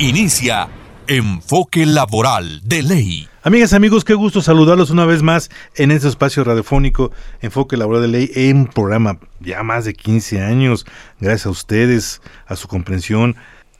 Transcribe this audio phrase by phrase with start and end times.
[0.00, 0.68] Inicia
[1.08, 3.28] Enfoque Laboral de Ley.
[3.42, 8.08] Amigas, amigos, qué gusto saludarlos una vez más en este espacio radiofónico Enfoque Laboral de
[8.08, 10.86] Ley, en programa ya más de 15 años.
[11.18, 13.34] Gracias a ustedes, a su comprensión.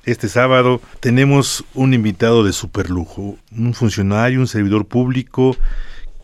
[0.07, 5.57] Este sábado tenemos un invitado de superlujo, un funcionario, un servidor público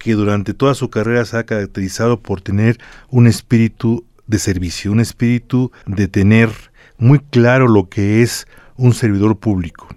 [0.00, 2.80] que durante toda su carrera se ha caracterizado por tener
[3.10, 6.50] un espíritu de servicio, un espíritu de tener
[6.98, 9.88] muy claro lo que es un servidor público.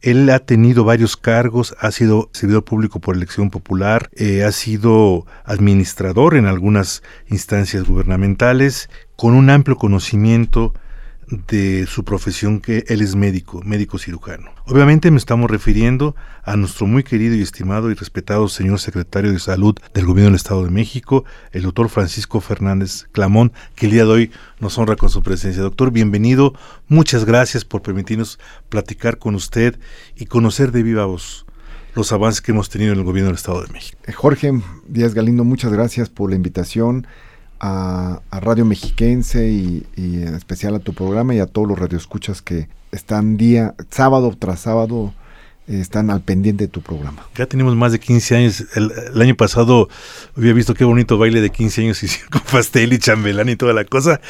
[0.00, 5.26] Él ha tenido varios cargos, ha sido servidor público por elección popular, eh, ha sido
[5.44, 10.74] administrador en algunas instancias gubernamentales, con un amplio conocimiento
[11.28, 14.50] de su profesión que él es médico, médico cirujano.
[14.66, 19.38] Obviamente me estamos refiriendo a nuestro muy querido y estimado y respetado señor secretario de
[19.38, 24.04] Salud del Gobierno del Estado de México, el doctor Francisco Fernández Clamón, que el día
[24.04, 25.62] de hoy nos honra con su presencia.
[25.62, 26.54] Doctor, bienvenido,
[26.88, 28.38] muchas gracias por permitirnos
[28.68, 29.78] platicar con usted
[30.16, 31.46] y conocer de viva voz
[31.94, 33.98] los avances que hemos tenido en el Gobierno del Estado de México.
[34.06, 34.52] Eh, Jorge
[34.88, 37.06] Díaz Galindo, muchas gracias por la invitación
[37.60, 42.68] a, Radio Mexiquense y, en especial a tu programa y a todos los radioescuchas que
[42.92, 45.14] están día, sábado tras sábado,
[45.66, 47.26] están al pendiente de tu programa.
[47.36, 48.64] Ya tenemos más de 15 años.
[48.74, 49.88] El, año pasado
[50.36, 53.72] había visto qué bonito baile de 15 años y con pastel y chambelán y toda
[53.72, 54.20] la cosa.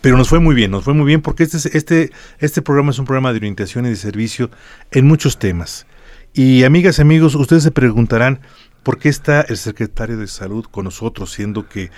[0.00, 2.98] Pero nos fue muy bien, nos fue muy bien porque este, este, este programa es
[2.98, 4.50] un programa de orientación y de servicio
[4.90, 5.86] en muchos temas.
[6.32, 8.40] Y amigas y amigos, ustedes se preguntarán
[8.82, 11.90] por qué está el secretario de salud con nosotros, siendo que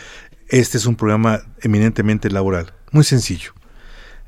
[0.48, 2.72] este es un programa eminentemente laboral.
[2.92, 3.52] Muy sencillo.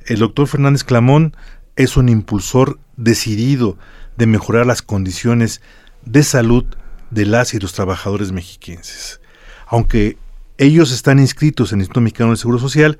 [0.06, 1.36] El doctor Fernández Clamón
[1.76, 3.78] es un impulsor decidido
[4.16, 5.60] de mejorar las condiciones
[6.04, 6.64] de salud
[7.10, 9.20] de las y los trabajadores mexiquenses.
[9.66, 10.18] Aunque
[10.56, 12.98] ellos están inscritos en el Instituto Mexicano del Seguro Social,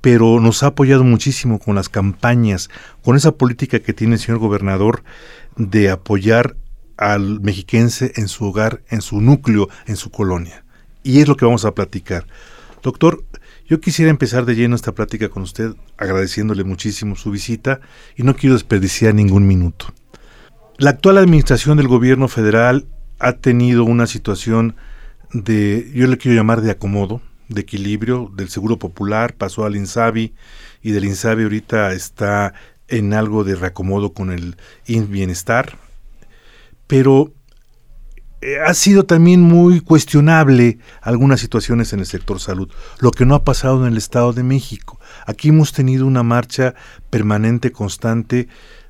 [0.00, 2.70] pero nos ha apoyado muchísimo con las campañas,
[3.02, 5.02] con esa política que tiene el señor gobernador
[5.56, 6.56] de apoyar
[6.96, 10.64] al mexiquense en su hogar, en su núcleo, en su colonia.
[11.02, 12.26] Y es lo que vamos a platicar.
[12.82, 13.24] Doctor,
[13.66, 17.80] yo quisiera empezar de lleno esta plática con usted agradeciéndole muchísimo su visita
[18.16, 19.86] y no quiero desperdiciar ningún minuto.
[20.78, 22.86] La actual administración del gobierno federal
[23.18, 24.76] ha tenido una situación
[25.32, 30.34] de, yo le quiero llamar de acomodo, de equilibrio, del seguro popular, pasó al INSABI
[30.82, 32.54] y del INSABI ahorita está
[32.88, 34.56] en algo de reacomodo con el
[34.86, 35.78] bienestar,
[36.86, 37.32] pero
[38.64, 43.44] ha sido también muy cuestionable algunas situaciones en el sector salud, lo que no ha
[43.44, 44.98] pasado en el Estado de México.
[45.26, 46.74] Aquí hemos tenido una marcha
[47.10, 48.48] permanente, constante,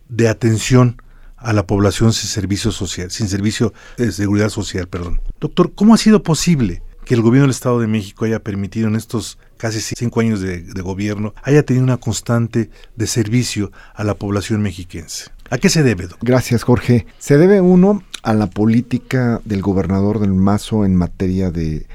[0.09, 1.03] de atención
[1.37, 5.21] a la población sin servicio social, sin servicio de seguridad social, perdón.
[5.41, 8.95] Doctor, ¿cómo ha sido posible que el gobierno del Estado de México haya permitido en
[8.95, 14.15] estos casi cinco años de, de gobierno, haya tenido una constante de servicio a la
[14.15, 15.31] población mexiquense?
[15.51, 16.07] ¿A qué se debe?
[16.07, 16.29] Doctor?
[16.29, 17.07] Gracias, Jorge.
[17.19, 21.87] Se debe uno a la política del gobernador del Mazo en materia de,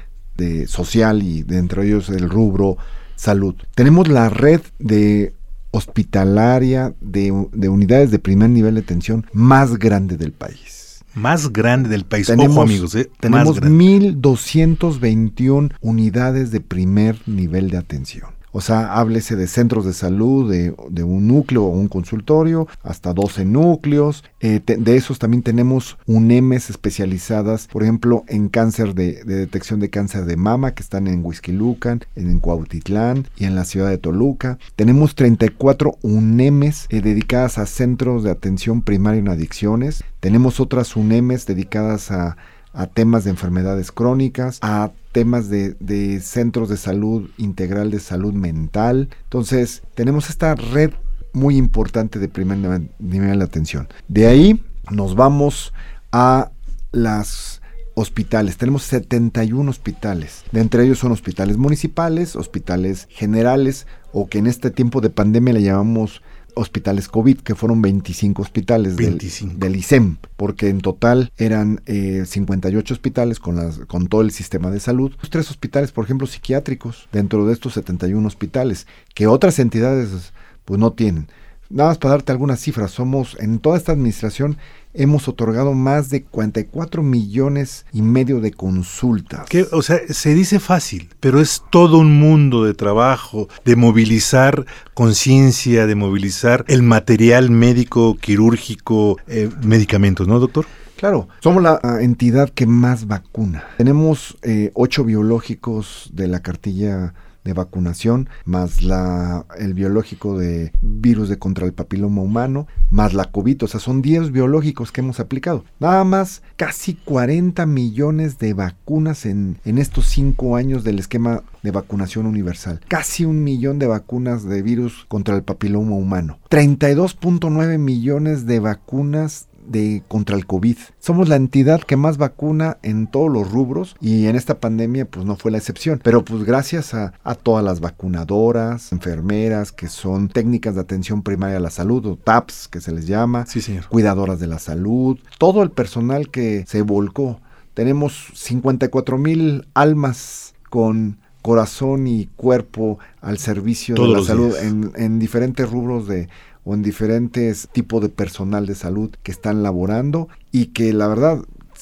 [0.66, 2.76] social y de entre ellos el rubro
[3.14, 3.54] salud.
[3.74, 5.32] Tenemos la red de
[5.70, 11.04] hospitalaria de, unidades de primer nivel de atención más grande del país.
[11.14, 12.26] Más grande del país.
[12.26, 13.10] Tenemos, amigos, ¿eh?
[13.20, 18.35] tenemos 1.221 unidades de primer nivel de atención.
[18.56, 23.44] O sea, háblese de centros de salud, de, un núcleo o un consultorio, hasta 12
[23.44, 24.24] núcleos.
[24.40, 30.24] Eh, de esos también tenemos UNEMES especializadas, por ejemplo, en cáncer de, detección de cáncer
[30.24, 34.58] de mama, que están en Huizquilucan, en Cuautitlán y en la ciudad de Toluca.
[34.74, 40.02] Tenemos 34 UNEMES eh, dedicadas a centros de atención primaria en adicciones.
[40.20, 42.38] Tenemos otras UNEMES dedicadas a
[42.76, 49.08] a temas de enfermedades crónicas, a temas de, centros de salud integral de salud mental.
[49.24, 50.92] Entonces, tenemos esta red
[51.32, 52.58] muy importante de primer
[52.98, 53.88] nivel de atención.
[54.08, 55.72] De ahí nos vamos
[56.12, 56.50] a
[56.92, 57.62] las
[57.94, 58.58] hospitales.
[58.58, 60.44] Tenemos 71 hospitales.
[60.52, 65.54] De entre ellos son hospitales municipales, hospitales generales o que en este tiempo de pandemia
[65.54, 66.20] le llamamos
[66.56, 72.94] hospitales COVID, que fueron 25 hospitales Del, del, ISEM, porque en total eran 58 eh,
[72.94, 75.12] hospitales con, las, con todo el sistema de salud.
[75.30, 80.32] Tres hospitales, por ejemplo, psiquiátricos, dentro de estos 71 hospitales, que otras entidades
[80.64, 81.28] pues no tienen.
[81.68, 84.56] Nada más para darte algunas cifras, somos en toda esta administración
[84.96, 89.46] hemos otorgado más de 44 millones y medio de consultas.
[89.48, 94.64] Que, o sea, se dice fácil, pero es todo un mundo de trabajo, de movilizar
[94.94, 100.66] conciencia, de movilizar el material médico, quirúrgico, eh, medicamentos, ¿no, doctor?
[100.96, 103.64] Claro, somos la ah, entidad que más vacuna.
[103.76, 107.12] Tenemos eh, ocho biológicos de la cartilla
[107.46, 113.24] de vacunación, más la, el biológico de virus de contra el papiloma humano, más la
[113.24, 115.64] COVID, o sea, son 10 biológicos que hemos aplicado.
[115.78, 121.70] Nada más casi 40 millones de vacunas en, en estos 5 años del esquema de
[121.70, 122.80] vacunación universal.
[122.88, 126.38] Casi un millón de vacunas de virus contra el papiloma humano.
[126.50, 130.76] 32.9 millones de vacunas de contra el COVID.
[130.98, 135.24] Somos la entidad que más vacuna en todos los rubros y en esta pandemia pues
[135.24, 136.00] no fue la excepción.
[136.02, 141.60] Pero pues gracias a, todas las vacunadoras, enfermeras que son técnicas de atención primaria a
[141.60, 143.86] la salud o TAPS que se les llama, sí, señor.
[143.88, 147.40] cuidadoras de la salud, todo el personal que se volcó.
[147.74, 155.20] Tenemos 54 mil almas con corazón y cuerpo al servicio de la salud en, en,
[155.20, 156.28] diferentes rubros de
[156.64, 161.38] o en diferentes tipos de personal de salud que están laborando y que la verdad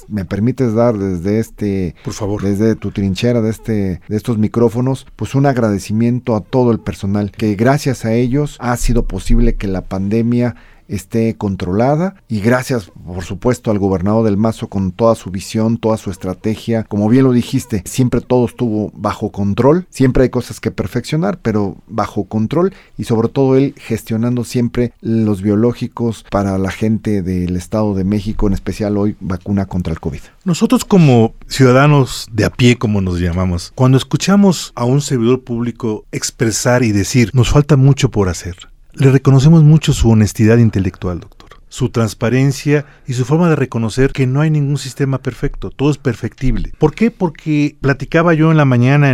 [0.09, 2.43] me permites dar desde este por favor.
[2.43, 7.31] desde tu trinchera de este de estos micrófonos pues un agradecimiento a todo el personal
[7.31, 10.57] que gracias a ellos ha sido posible que la pandemia
[10.89, 12.17] esté controlada.
[12.29, 16.85] Y gracias por supuesto al gobernador del Mazo con toda su visión, toda su estrategia,
[16.85, 21.77] como bien lo dijiste, siempre todo estuvo bajo control, siempre hay cosas que perfeccionar, pero
[21.87, 22.73] bajo control.
[22.99, 28.47] Y sobre todo él gestionando siempre los biológicos para la gente del Estado de México,
[28.47, 30.21] en especial hoy vacuna contra el COVID.
[30.45, 36.05] Nosotros como ciudadanos de a pie, como nos llamamos, cuando escuchamos a un servidor público
[36.13, 38.57] expresar y decir, nos falta mucho por hacer,
[38.95, 44.29] le reconocemos mucho su honestidad intelectual, doctor, su transparencia y su forma de reconocer que
[44.29, 46.73] no hay ningún sistema perfecto, todo es perfectible.
[46.79, 47.11] ¿Por qué?
[47.11, 49.13] Porque platicaba yo en la mañana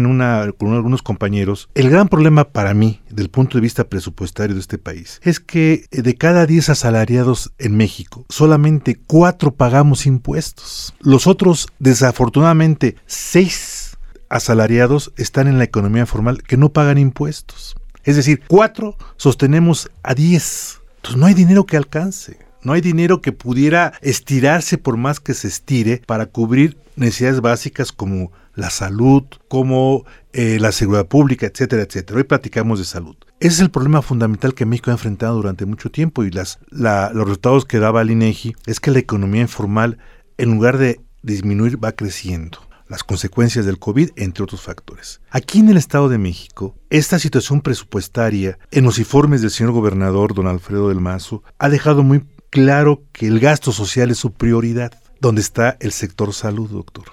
[0.58, 4.76] con algunos compañeros, el gran problema para mí, del punto de vista presupuestario de este
[4.76, 10.94] país, es que de cada 10 asalariados en México, solamente 4 pagamos impuestos.
[11.00, 13.96] Los otros, desafortunadamente, 6
[14.28, 17.74] asalariados están en la economía formal que no pagan impuestos.
[18.04, 20.80] Es decir, cuatro sostenemos a diez.
[20.96, 22.38] Entonces no hay dinero que alcance.
[22.62, 27.90] No hay dinero que pudiera estirarse por más que se estire para cubrir necesidades básicas
[27.90, 30.04] como la salud, como
[30.34, 32.18] eh, la seguridad pública, etcétera, etcétera.
[32.18, 33.16] Hoy platicamos de salud.
[33.40, 37.64] Ese es el problema fundamental que México ha enfrentado durante mucho tiempo y los resultados
[37.64, 39.96] que daba el INEGI es que la economía informal,
[40.36, 45.20] en lugar de disminuir, va creciendo las consecuencias del COVID, entre otros factores.
[45.30, 50.34] Aquí en el Estado de México, esta situación presupuestaria en los informes del señor gobernador
[50.34, 54.92] don Alfredo del Mazo ha dejado muy claro que el gasto social es su prioridad,
[55.20, 57.04] donde está el sector salud, doctor.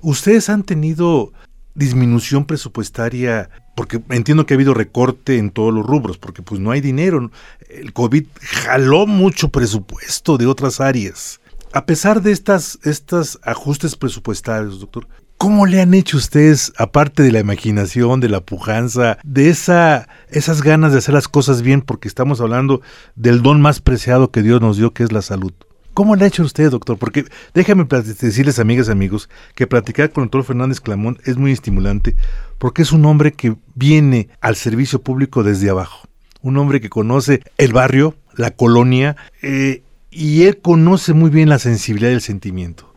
[0.00, 1.32] ¿Ustedes han tenido
[1.74, 3.50] disminución presupuestaria?
[3.76, 7.30] Porque entiendo que ha habido recorte en todos los rubros, porque pues no hay dinero.
[7.68, 11.40] El COVID jaló mucho presupuesto de otras áreas.
[11.72, 15.06] A pesar de estas, estos ajustes presupuestarios, doctor,
[15.40, 20.60] ¿Cómo le han hecho ustedes, aparte de la imaginación, de la pujanza, de esa, esas
[20.60, 22.82] ganas de hacer las cosas bien, porque estamos hablando
[23.16, 25.54] del don más preciado que Dios nos dio, que es la salud?
[25.94, 26.98] ¿Cómo le ha hecho usted, doctor?
[26.98, 31.52] Porque déjame decirles, amigas y amigos, que platicar con el doctor Fernández Clamón es muy
[31.52, 32.16] estimulante,
[32.58, 36.06] porque es un hombre que viene al servicio público desde abajo.
[36.42, 41.58] Un hombre que conoce el barrio, la colonia, eh, y él conoce muy bien la
[41.58, 42.89] sensibilidad del sentimiento.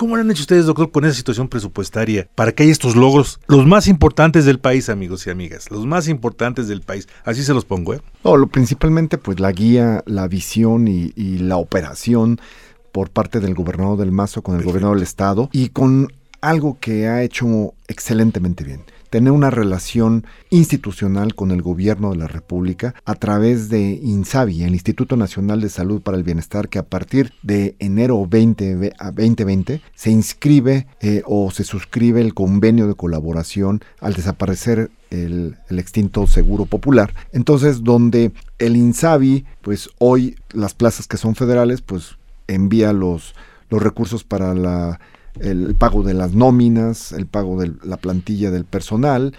[0.00, 3.38] ¿Cómo lo han hecho ustedes, doctor, con esa situación presupuestaria para que haya estos logros,
[3.48, 7.06] los más importantes del país, amigos y amigas, los más importantes del país?
[7.22, 8.00] Así se los pongo, ¿eh?
[8.24, 12.40] No, lo, principalmente pues la guía, la visión y, la operación
[12.92, 16.08] por parte del gobernador del Mazo con el gobernador del Estado y con
[16.40, 22.28] algo que ha hecho excelentemente bien tener una relación institucional con el gobierno de la
[22.28, 26.86] República a través de INSABI, el Instituto Nacional de Salud para el Bienestar, que a
[26.86, 32.94] partir de enero 20, a 2020 se inscribe eh, o se suscribe el convenio de
[32.94, 37.12] colaboración al desaparecer el, el, extinto Seguro Popular.
[37.32, 43.34] Entonces, donde el INSABI, pues hoy las plazas que son federales, pues envía los,
[43.70, 45.00] los recursos para la
[45.38, 49.34] el pago de las nóminas, el pago de la plantilla del personal,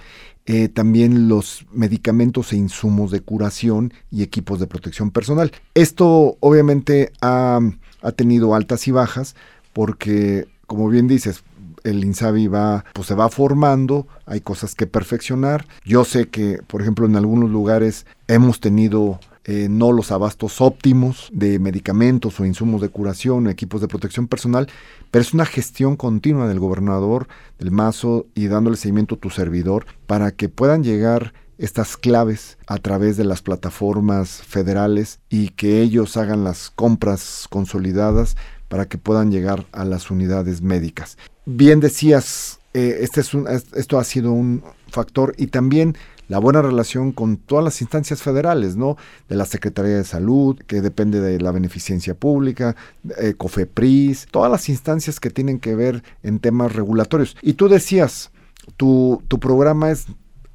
[0.46, 5.52] eh, también los medicamentos e insumos de curación y equipos de protección personal.
[5.76, 7.60] Esto obviamente ha,
[8.02, 9.36] ha tenido altas y bajas
[9.74, 11.44] porque, como bien dices,
[11.84, 15.66] el INSABI va, pues se va formando, hay cosas que perfeccionar.
[15.84, 21.30] Yo sé que, por ejemplo, en algunos lugares hemos tenido eh, no los abastos óptimos
[21.34, 24.68] de medicamentos o insumos de curación, equipos de protección personal,
[25.10, 29.86] pero es una gestión continua del gobernador, del Mazo y dándole seguimiento a tu servidor
[30.06, 36.18] para que puedan llegar estas claves a través de las plataformas federales y que ellos
[36.18, 38.36] hagan las compras consolidadas
[38.68, 41.18] para que puedan llegar a las unidades médicas.
[41.46, 45.98] Bien decías, eh, este es un, esto ha sido un factor y también
[46.32, 48.96] la buena relación con todas las instancias federales, ¿no?
[49.28, 52.78] De la Secretaría de Salud, que depende de la beneficencia pública,
[53.18, 57.36] eh, COFEPRIS, todas las instancias que tienen que ver en temas regulatorios.
[57.42, 58.32] Y tú decías,
[58.78, 60.06] tu, tu programa es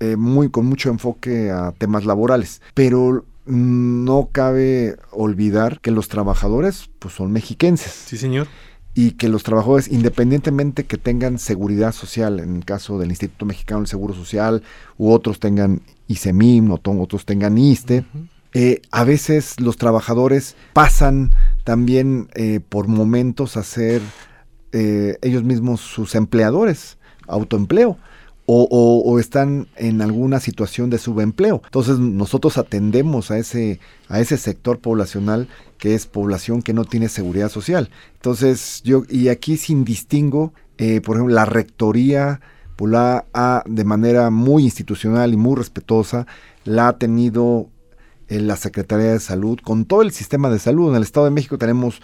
[0.01, 6.89] eh, muy con mucho enfoque a temas laborales, pero no cabe olvidar que los trabajadores
[6.99, 7.93] pues son mexiquenses.
[7.93, 8.47] Sí, señor.
[8.99, 13.81] Y que los trabajadores, independientemente que tengan seguridad social, en el caso del Instituto Mexicano
[13.81, 14.63] del Seguro Social,
[14.97, 18.07] u otros tengan ISEMIM, o otros tengan ISTE,
[18.55, 24.03] eh, a veces los trabajadores pasan también eh, por momentos a ser
[25.23, 27.97] ellos mismos sus empleadores, autoempleo
[28.47, 31.63] o, están en alguna situación de subempleo.
[31.65, 35.49] Entonces nosotros atendemos a ese, a ese sector poblacional
[35.79, 37.91] que es población que no tiene seguridad social.
[38.15, 42.41] Entonces yo, y aquí sin distingo, eh, por ejemplo, la rectoría
[42.77, 46.27] pues, la ha, de manera muy institucional y muy respetuosa,
[46.65, 47.69] la ha tenido
[48.29, 50.91] en la Secretaría de Salud, con todo el sistema de salud.
[50.91, 52.03] En el Estado de México tenemos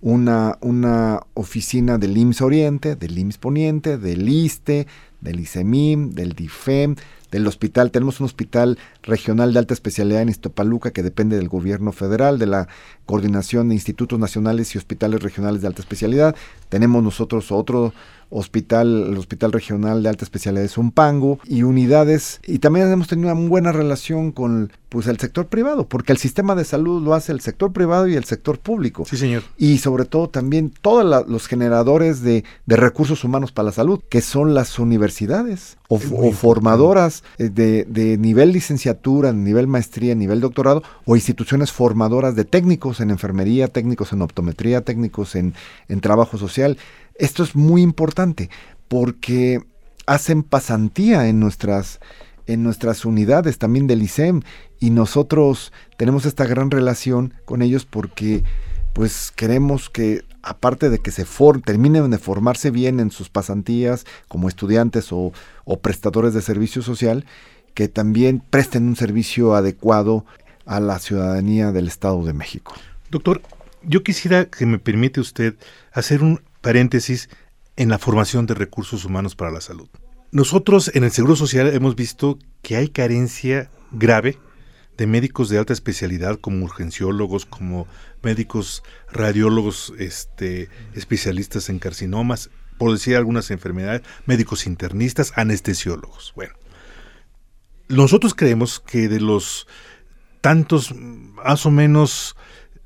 [0.00, 4.86] una, una oficina del IMSS Oriente, del IMSS Poniente, del ISTE,
[5.20, 6.96] del ICEMIM, del DIFEM,
[7.30, 7.90] del hospital.
[7.90, 12.46] Tenemos un hospital regional de alta especialidad en Iztapaluca que depende del gobierno federal, de
[12.46, 12.68] la
[13.06, 16.34] coordinación de institutos nacionales y hospitales regionales de alta especialidad.
[16.68, 17.92] Tenemos nosotros otro
[18.30, 22.40] hospital, el Hospital Regional de Alta Especialidad de Zumpango y unidades.
[22.46, 26.54] Y también hemos tenido una buena relación con pues, el sector privado, porque el sistema
[26.54, 29.04] de salud lo hace el sector privado y el sector público.
[29.04, 29.42] Sí, señor.
[29.58, 34.54] Y sobre todo también todos los generadores de, recursos humanos para la salud, que son
[34.54, 41.72] las universidades o, formadoras eh, de, de nivel licenciatura, nivel maestría, nivel doctorado, o instituciones
[41.72, 45.54] formadoras de técnicos en enfermería, técnicos en optometría, técnicos en,
[45.88, 46.78] en trabajo social.
[47.20, 48.48] Esto es muy importante
[48.88, 49.62] porque
[50.06, 52.00] hacen pasantía en nuestras,
[52.46, 54.40] en nuestras unidades también del ISEM
[54.80, 58.42] y nosotros tenemos esta gran relación con ellos porque
[58.94, 61.26] pues queremos que aparte de que se
[61.62, 65.34] terminen de formarse bien en sus pasantías como estudiantes o,
[65.66, 67.26] o prestadores de servicio social,
[67.74, 70.24] que también presten un servicio adecuado
[70.64, 72.72] a la ciudadanía del Estado de México.
[73.10, 73.42] Doctor,
[73.82, 75.56] yo quisiera que me permite usted
[75.92, 77.28] hacer un paréntesis
[77.76, 79.88] en la formación de recursos humanos para la salud.
[80.32, 84.38] Nosotros en el Seguro Social hemos visto que hay carencia grave
[84.96, 87.88] de médicos de alta especialidad como urgenciólogos, como
[88.22, 96.32] médicos radiólogos este, especialistas en carcinomas, por decir algunas enfermedades, médicos internistas, anestesiólogos.
[96.36, 96.54] Bueno,
[97.88, 99.66] nosotros creemos que de los
[100.40, 102.36] tantos, más o menos,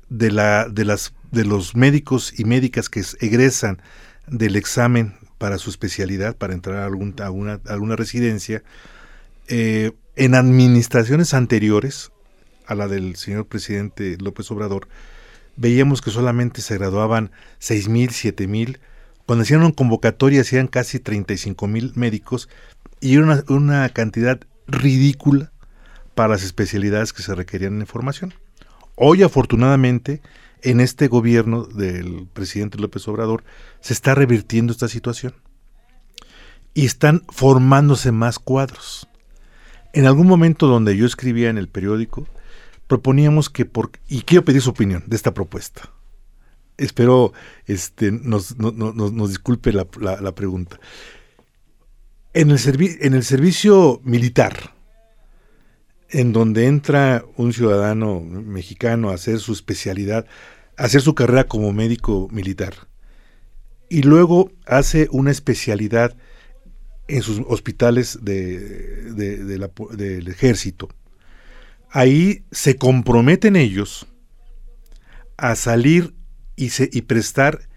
[0.09, 3.81] de, la, de las de los médicos y médicas que egresan
[4.27, 8.63] del examen para su especialidad, para entrar a, algún, alguna residencia,
[9.47, 12.11] eh, en administraciones anteriores
[12.65, 14.87] a la del señor presidente López Obrador,
[15.57, 18.79] veíamos que solamente se graduaban seis mil, siete mil,
[19.25, 22.47] cuando hacían una convocatoria hacían casi 35 mil médicos
[23.01, 25.51] y una, una cantidad ridícula
[26.13, 28.33] para las especialidades que se requerían en formación.
[28.95, 30.21] Hoy afortunadamente
[30.65, 33.43] en este gobierno del presidente López Obrador
[33.81, 35.35] se está revirtiendo esta situación
[36.73, 39.07] y están formándose más cuadros.
[39.93, 42.27] En algún momento donde yo escribía en el periódico,
[42.87, 45.91] proponíamos que por y quiero pedir su opinión de esta propuesta.
[46.77, 47.31] Espero
[47.67, 49.85] este, nos, nos, disculpe la,
[50.35, 50.79] pregunta.
[52.33, 52.59] En el,
[53.01, 54.73] en el servicio militar,
[56.09, 60.25] en donde entra un ciudadano mexicano a hacer su especialidad
[60.77, 62.87] hacer su carrera como médico militar
[63.89, 66.15] y luego hace una especialidad
[67.07, 70.89] en sus hospitales de, del ejército.
[71.91, 74.07] Ahí se comprometen ellos
[75.37, 76.13] a salir
[76.55, 77.69] y, y prestar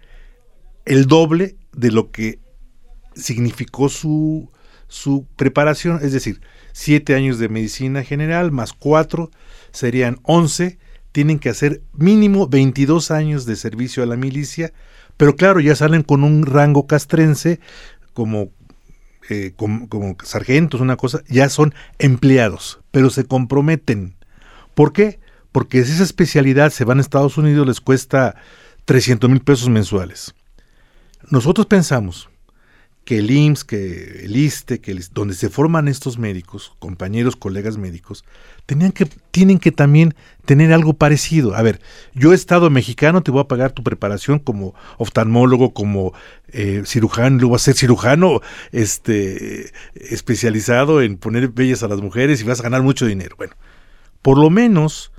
[0.85, 2.39] el doble de lo que
[3.15, 4.51] significó su,
[4.87, 6.41] su preparación, es decir,
[6.71, 9.29] siete años de medicina general más cuatro
[9.71, 10.79] serían once
[11.11, 14.73] tienen que hacer mínimo 22 años de servicio a la milicia,
[15.17, 17.59] pero claro, ya salen con un rango castrense
[18.13, 18.49] como,
[19.29, 24.15] eh, como, sargentos, una cosa, ya son empleados, pero se comprometen.
[24.75, 25.19] ¿Por qué?
[25.51, 28.35] porque esa especialidad se van a Estados Unidos les cuesta
[28.85, 30.33] 300 mil pesos mensuales.
[31.29, 32.28] Nosotros pensamos
[33.09, 38.23] que el IMSS, que el ISTE, que donde se forman estos médicos, compañeros, colegas médicos,
[38.67, 40.13] tenían que, tienen que también
[40.45, 41.55] tener algo parecido.
[41.55, 41.81] A ver,
[42.13, 46.13] yo Estado mexicano te voy a pagar tu preparación como oftalmólogo, como
[46.49, 52.43] eh, cirujano, luego a ser cirujano este, especializado en poner bellas a las mujeres y
[52.43, 53.35] vas a ganar mucho dinero.
[53.39, 53.53] Bueno,
[54.21, 55.11] por lo menos,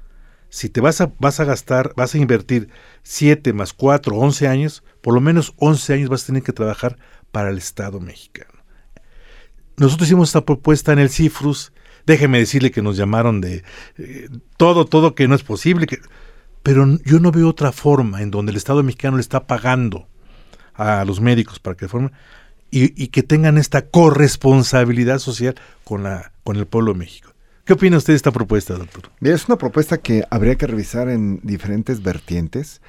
[0.49, 2.68] si te vas a, vas a gastar, vas a invertir
[3.02, 6.97] 7 más 4, 11 años, por lo menos 11 años vas a tener que trabajar
[7.33, 8.51] para el Estado mexicano.
[9.77, 11.73] Nosotros hicimos esta propuesta en el CIFRUS,
[12.07, 13.63] déjeme decirle que nos llamaron de
[13.99, 15.99] eh, todo, todo que no es posible, que,
[16.63, 20.07] pero yo no veo otra forma en donde el Estado mexicano le está pagando
[20.75, 22.13] a los médicos para que formen
[22.71, 27.33] y, que tengan esta corresponsabilidad social con, la, con el pueblo de México.
[27.65, 29.11] ¿Qué opina usted de esta propuesta, doctor?
[29.21, 32.81] Es una propuesta que habría que revisar en diferentes vertientes,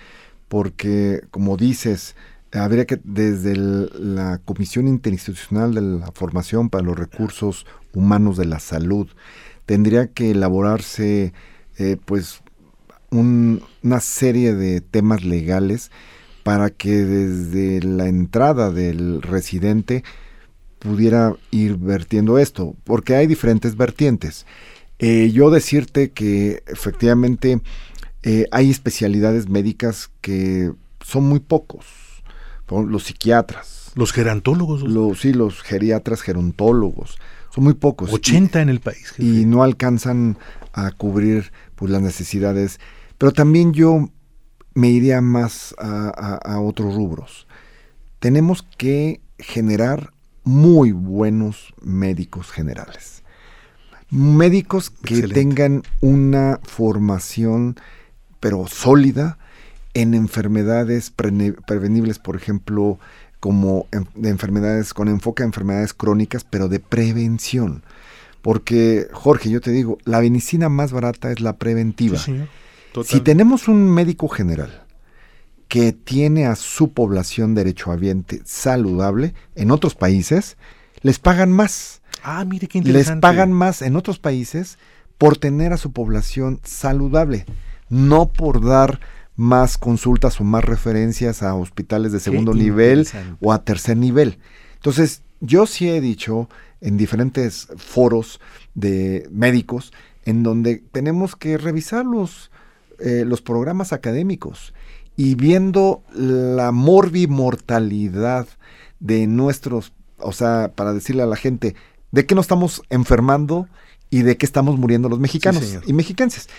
[0.48, 2.16] porque, como dices,
[2.53, 8.60] habría que desde la Comisión Interinstitucional de la Formación para los Recursos Humanos de la
[8.60, 9.08] Salud
[9.65, 11.34] tendría que elaborarse
[11.77, 12.41] eh, pues
[13.12, 15.91] una serie de temas legales
[16.43, 20.03] para que desde la entrada del residente
[20.79, 24.46] pudiera ir vertiendo esto, porque hay diferentes vertientes.
[25.00, 27.62] Eh, yo decirte que efectivamente
[28.24, 31.86] eh, hay especialidades médicas que son muy pocos,
[32.72, 33.92] los psiquiatras.
[33.96, 34.84] Los gerontólogos.
[34.84, 37.18] Los, sí, los geriatras gerontólogos.
[37.54, 38.12] Son muy pocos.
[38.12, 39.13] 80 en el país.
[39.18, 40.38] Y no alcanzan
[40.74, 42.80] a cubrir pues, las necesidades.
[43.18, 44.10] Pero también yo
[44.74, 47.48] me iría más a, otros rubros.
[48.20, 50.13] Tenemos que generar
[50.44, 53.24] muy buenos médicos generales.
[54.10, 57.75] Médicos que tengan una formación
[58.40, 59.38] pero sólida
[59.94, 63.00] en enfermedades prevenibles, por ejemplo,
[63.40, 67.84] como de enfermedades con enfoque a enfermedades crónicas, pero de prevención.
[68.42, 72.18] Porque, Jorge, yo te digo, la medicina más barata es la preventiva.
[72.18, 74.84] Si tenemos un médico general
[75.68, 80.58] que tiene a su población derechohabiente saludable, en otros países
[81.01, 82.01] les pagan más.
[82.24, 83.16] Ah, mire qué interesante.
[83.16, 84.77] Les pagan más en otros países
[85.18, 87.46] por tener a su población saludable,
[87.90, 89.00] no por dar
[89.35, 93.07] más consultas o más referencias a hospitales de segundo nivel
[93.39, 94.37] o a tercer nivel.
[94.75, 96.50] Entonces, yo sí he dicho
[96.81, 98.39] en diferentes foros
[98.75, 99.91] de médicos
[100.25, 102.51] en donde tenemos que revisar los,
[103.00, 104.74] eh, los programas académicos
[105.15, 108.48] y viendo la morbimortalidad
[109.00, 111.75] de nuestros, o sea, para decirle a la gente,
[112.11, 113.67] de qué nos estamos enfermando
[114.09, 116.50] y de qué estamos muriendo los mexicanos y mexicanos.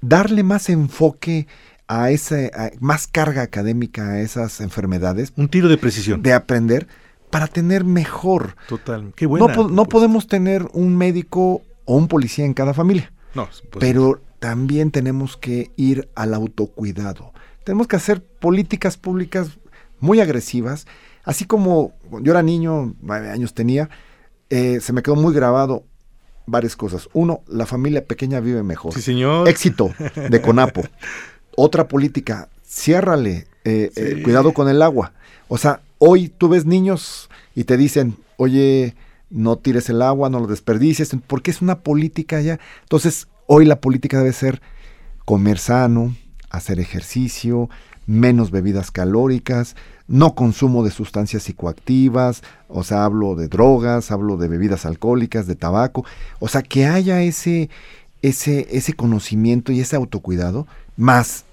[0.00, 1.46] Darle más enfoque
[1.90, 5.32] a ese más carga académica a esas enfermedades.
[5.36, 6.22] Un tiro de precisión.
[6.22, 6.86] De aprender
[7.30, 8.54] para tener mejor.
[8.68, 9.12] Total.
[9.16, 9.52] Qué buena.
[9.52, 13.12] No, no podemos tener un médico o un policía en cada familia.
[13.34, 13.48] No.
[13.80, 17.32] Pero también tenemos que ir al autocuidado.
[17.64, 19.58] Tenemos que hacer políticas públicas
[19.98, 20.86] muy agresivas.
[21.24, 23.90] Así como yo era niño, nueve años tenía,
[24.48, 25.86] eh, se me quedó muy grabado
[26.46, 27.08] varias cosas.
[27.14, 28.94] Uno, la familia pequeña vive mejor.
[28.94, 29.48] Sí, señor.
[29.48, 30.82] Éxito de Conapo.
[31.62, 35.12] Otra política, ciérrale, eh, eh, cuidado con el agua.
[35.48, 38.94] O sea, hoy tú ves niños y te dicen, oye,
[39.28, 42.58] no tires el agua, no lo desperdicies, porque es una política ya.
[42.80, 44.62] Entonces, hoy la política debe ser
[45.26, 46.16] comer sano,
[46.48, 47.68] hacer ejercicio,
[48.06, 49.76] menos bebidas calóricas,
[50.08, 55.56] no consumo de sustancias psicoactivas, o sea, hablo de drogas, hablo de bebidas alcohólicas, de
[55.56, 56.06] tabaco,
[56.38, 57.68] o sea, que haya ese,
[58.22, 61.44] ese, ese conocimiento y ese autocuidado, más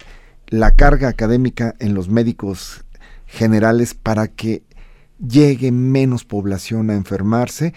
[0.48, 2.84] la carga académica en los médicos
[3.26, 4.62] generales para que
[5.18, 7.74] llegue menos población a enfermarse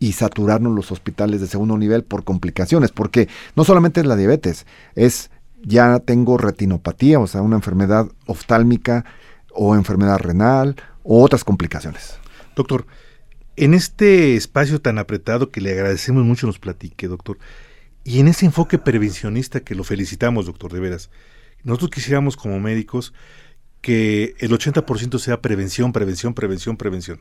[0.00, 4.66] y saturarnos los hospitales de segundo nivel por complicaciones, porque no solamente es la diabetes,
[4.94, 5.30] es
[5.62, 9.04] ya tengo retinopatía, o sea, una enfermedad oftálmica
[9.52, 12.18] o enfermedad renal o otras complicaciones.
[12.54, 12.86] Doctor,
[13.56, 17.38] en este espacio tan apretado que le agradecemos mucho nos platique, doctor,
[18.04, 21.10] y en ese enfoque prevencionista que lo felicitamos, doctor, de veras,
[21.64, 23.12] nosotros quisiéramos como médicos
[23.80, 27.20] que el 80% sea prevención, prevención, prevención, prevención.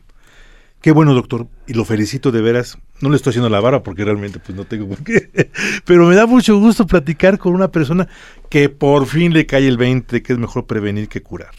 [0.81, 2.77] Qué bueno, doctor, y lo felicito de veras.
[3.01, 5.51] No le estoy haciendo la vara porque realmente pues no tengo por qué.
[5.85, 8.07] Pero me da mucho gusto platicar con una persona
[8.49, 11.53] que por fin le cae el 20, que es mejor prevenir que curar.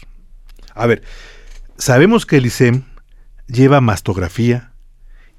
[0.73, 1.03] A ver,
[1.77, 2.83] sabemos que el ISEM
[3.47, 4.71] lleva mastografía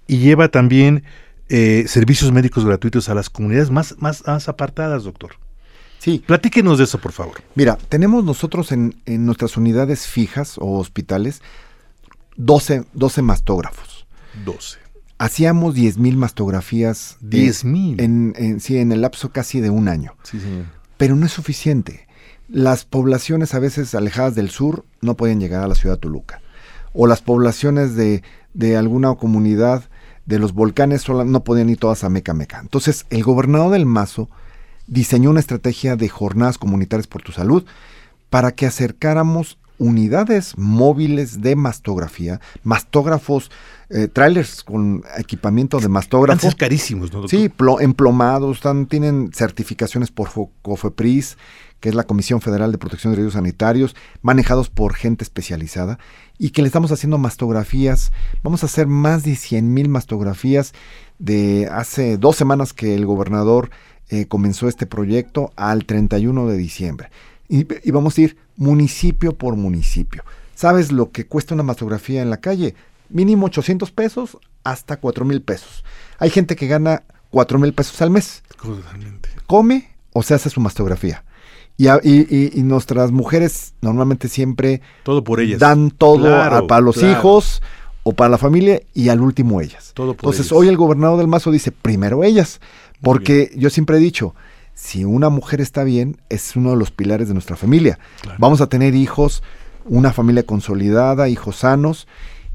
[0.06, 1.04] y lleva también
[1.48, 5.32] eh, servicios médicos gratuitos a las comunidades más, más, más apartadas, doctor.
[6.00, 6.24] Sí.
[6.26, 7.42] Platíquenos de eso, por favor.
[7.54, 11.42] Mira, tenemos nosotros en, en nuestras unidades fijas o hospitales
[12.36, 14.06] 12, 12 mastógrafos.
[14.44, 14.78] 12.
[15.18, 17.16] Hacíamos 10.000 mastografías.
[17.20, 18.00] eh, 10,000.
[18.00, 20.14] En, en- sí, en el lapso casi de un año.
[20.22, 20.64] Sí, señor.
[20.96, 22.06] Pero no es suficiente.
[22.48, 26.40] Las poblaciones a veces alejadas del sur no pueden llegar a la ciudad de Toluca.
[26.92, 28.22] O las poblaciones de,
[28.54, 29.84] de alguna comunidad
[30.26, 32.58] de los volcanes no podían ir todas a Meca Meca.
[32.60, 34.28] Entonces, el gobernador del Mazo
[34.90, 37.64] diseñó una estrategia de jornadas comunitarias por tu salud
[38.28, 43.50] para que acercáramos unidades móviles de mastografía, mastógrafos,
[43.88, 46.46] eh, trailers con equipamiento de mastógrafo.
[46.46, 47.30] Antes carísimos, ¿no, doctor?
[47.40, 50.28] Sí, plo- emplomados, están, tienen certificaciones por
[50.60, 51.38] COFEPRIS,
[51.80, 55.98] que es la Comisión Federal de Protección de Riesgos Sanitarios, manejados por gente especializada,
[56.36, 58.12] y que le estamos haciendo mastografías.
[58.42, 60.74] Vamos a hacer más de 100 mil mastografías
[61.18, 63.70] de hace dos semanas que el gobernador
[64.10, 67.10] eh, comenzó este proyecto al 31 de diciembre.
[67.48, 70.22] Y, y vamos a ir municipio por municipio.
[70.54, 72.74] ¿Sabes lo que cuesta una mastografía en la calle?
[73.08, 75.84] Mínimo 800 pesos hasta 4 mil pesos.
[76.18, 78.42] Hay gente que gana 4 mil pesos al mes.
[78.62, 79.30] Totalmente.
[79.46, 81.24] Come o se hace su mastografía.
[81.76, 85.58] Y, y- y- y nuestras mujeres normalmente siempre Todo por ellas.
[85.58, 87.12] dan todo Claro, a- para los claro.
[87.18, 87.62] hijos
[88.02, 89.92] o para la familia y al último ellas.
[89.94, 90.52] Todo por Entonces ellas.
[90.52, 92.60] hoy el gobernador del Mazo dice primero ellas,
[93.02, 94.34] porque yo siempre he dicho,
[94.74, 97.98] si una mujer está bien, es uno de los pilares de nuestra familia.
[98.22, 98.38] Claro.
[98.40, 99.42] Vamos a tener hijos,
[99.84, 102.08] una familia consolidada, hijos sanos.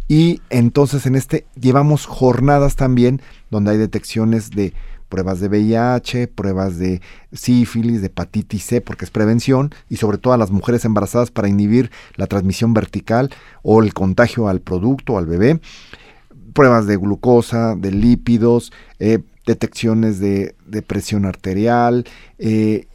[0.07, 4.73] Y entonces en este llevamos jornadas también donde hay detecciones de
[5.09, 10.33] pruebas de VIH, pruebas de sífilis, de hepatitis C, porque es prevención, y sobre todo
[10.33, 13.31] a las mujeres embarazadas para inhibir la transmisión vertical
[13.61, 15.59] o el contagio al producto, al bebé
[16.55, 20.55] pruebas de glucosa, de lípidos, eh, detecciones de,
[20.85, 22.05] presión arterial,
[22.39, 22.87] eh,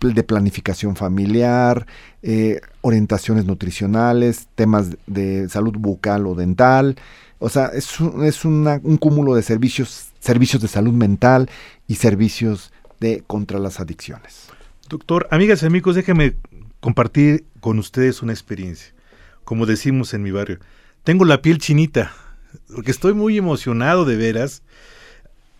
[0.00, 1.86] de planificación familiar,
[2.22, 6.96] eh, orientaciones nutricionales, temas de salud bucal o dental.
[7.38, 11.48] O sea, es, un, es un cúmulo de servicios, servicios de salud mental
[11.86, 14.48] y servicios de contra las adicciones.
[14.88, 16.34] Doctor, amigas y amigos, déjenme
[16.80, 18.92] compartir con ustedes una experiencia.
[19.44, 20.58] Como decimos en mi barrio,
[21.04, 22.12] tengo la piel chinita,
[22.74, 24.62] porque estoy muy emocionado de veras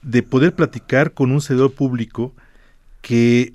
[0.02, 2.32] de poder platicar con un servidor público
[3.02, 3.54] que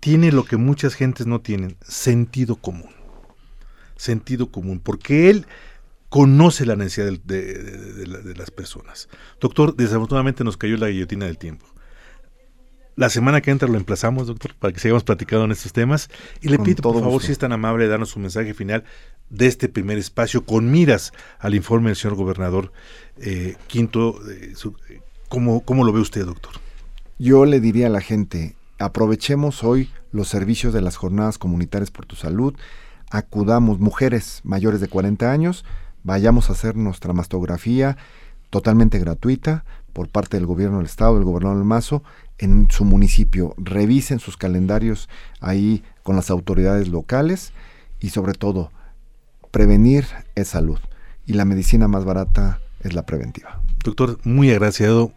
[0.00, 2.90] tiene lo que muchas gentes no tienen, sentido común.
[3.96, 5.46] Sentido común, porque él
[6.08, 7.18] conoce la necesidad de,
[7.54, 9.08] de- de la- de las personas.
[9.40, 11.66] Doctor, desafortunadamente nos cayó la guillotina del tiempo.
[12.96, 16.08] La semana que entra lo emplazamos, doctor, para que sigamos platicando en estos temas.
[16.40, 17.26] Y le Con pido, por favor, gusto.
[17.26, 18.84] si es tan amable, darnos un mensaje final
[19.30, 22.72] de este primer espacio con miras al informe del señor gobernador
[23.18, 24.18] eh, Quinto.
[24.30, 25.00] eh, su- eh,
[25.30, 26.52] ¿cómo, ¿Cómo lo ve usted, doctor?
[27.18, 32.04] Yo le diría a la gente, aprovechemos hoy los servicios de las jornadas comunitarias por
[32.04, 32.54] tu salud,
[33.10, 35.64] acudamos mujeres mayores de 40 años,
[36.02, 37.96] vayamos a hacer nuestra mastografía
[38.50, 42.02] totalmente gratuita por parte del gobierno del estado, del gobernador del Mazo,
[42.38, 43.54] en su municipio.
[43.56, 45.08] Revisen sus calendarios
[45.40, 47.52] ahí con las autoridades locales
[48.00, 48.72] y sobre todo,
[49.50, 50.78] prevenir es salud
[51.26, 53.60] y la medicina más barata es la preventiva.
[53.84, 55.12] Doctor, muy agradecido,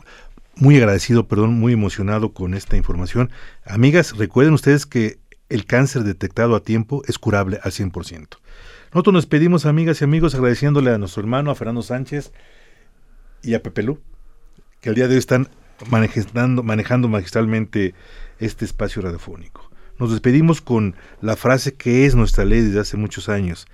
[0.55, 3.31] muy agradecido, perdón, muy emocionado con esta información.
[3.65, 8.27] Amigas, recuerden ustedes que el cáncer detectado a tiempo es curable al 100%.
[8.93, 12.31] Nosotros nos pedimos, amigas y amigos, agradeciéndole a nuestro hermano, a Fernando Sánchez
[13.41, 13.99] y a Pepe Lu,
[14.81, 15.49] que el día de hoy están
[15.89, 17.95] manejando, manejando magistralmente
[18.39, 19.69] este espacio radiofónico.
[19.99, 23.67] Nos despedimos con la frase que es nuestra ley desde hace muchos años.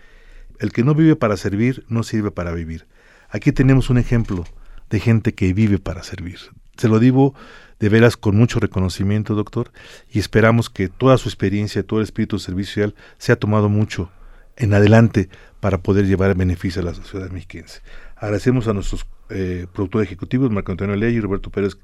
[0.60, 2.86] El que no vive para servir, no sirve para vivir.
[3.30, 4.44] Aquí tenemos un ejemplo
[4.90, 6.40] de gente que vive para servir.
[6.78, 7.36] Se lo digo
[7.80, 9.72] de veras con mucho reconocimiento, doctor,
[10.12, 14.12] y esperamos que toda su experiencia, todo el espíritu servicial sea tomado mucho
[14.58, 17.82] en adelante para poder llevar beneficio a la sociedad mexiquense.
[18.16, 21.78] Agradecemos a nuestros eh, productores ejecutivos, Marco Antonio Ley y Roberto Pérez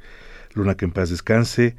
[0.53, 1.75] Luna, que en paz descanse.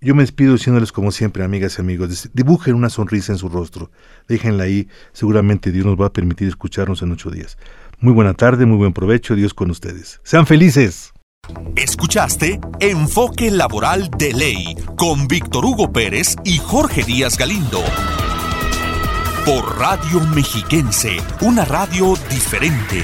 [0.00, 3.90] Yo me despido diciéndoles como siempre, amigas y amigos, dibujen una sonrisa en su rostro,
[4.28, 7.58] déjenla ahí, seguramente Dios nos va a permitir escucharnos en ocho días.
[8.00, 10.20] Muy buena tarde, muy buen provecho, Dios con ustedes.
[10.24, 11.12] Sean felices.
[11.76, 17.82] Escuchaste Enfoque Laboral de Ley con Víctor Hugo Pérez y Jorge Díaz Galindo.
[19.44, 23.02] Por Radio Mexiquense, una radio diferente.